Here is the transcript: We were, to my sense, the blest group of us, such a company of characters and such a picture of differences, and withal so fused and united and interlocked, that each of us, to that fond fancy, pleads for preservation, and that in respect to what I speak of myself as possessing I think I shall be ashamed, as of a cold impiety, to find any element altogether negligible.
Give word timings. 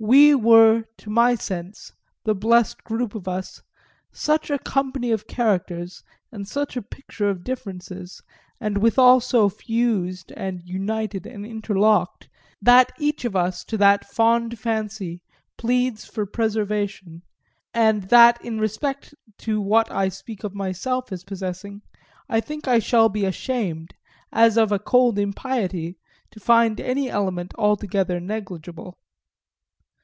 We 0.00 0.32
were, 0.32 0.84
to 0.98 1.10
my 1.10 1.34
sense, 1.34 1.92
the 2.22 2.32
blest 2.32 2.84
group 2.84 3.16
of 3.16 3.26
us, 3.26 3.60
such 4.12 4.48
a 4.48 4.60
company 4.60 5.10
of 5.10 5.26
characters 5.26 6.04
and 6.30 6.46
such 6.46 6.76
a 6.76 6.82
picture 6.82 7.28
of 7.28 7.42
differences, 7.42 8.22
and 8.60 8.78
withal 8.78 9.18
so 9.18 9.48
fused 9.48 10.30
and 10.36 10.62
united 10.62 11.26
and 11.26 11.44
interlocked, 11.44 12.28
that 12.62 12.92
each 13.00 13.24
of 13.24 13.34
us, 13.34 13.64
to 13.64 13.76
that 13.78 14.04
fond 14.04 14.56
fancy, 14.60 15.20
pleads 15.56 16.04
for 16.04 16.26
preservation, 16.26 17.22
and 17.74 18.04
that 18.04 18.40
in 18.44 18.60
respect 18.60 19.12
to 19.38 19.60
what 19.60 19.90
I 19.90 20.10
speak 20.10 20.44
of 20.44 20.54
myself 20.54 21.10
as 21.10 21.24
possessing 21.24 21.82
I 22.28 22.38
think 22.38 22.68
I 22.68 22.78
shall 22.78 23.08
be 23.08 23.24
ashamed, 23.24 23.94
as 24.32 24.56
of 24.56 24.70
a 24.70 24.78
cold 24.78 25.18
impiety, 25.18 25.96
to 26.30 26.38
find 26.38 26.80
any 26.80 27.10
element 27.10 27.52
altogether 27.58 28.20
negligible. 28.20 28.96